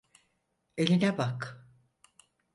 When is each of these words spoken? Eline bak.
Eline 0.77 1.17
bak. 1.17 1.67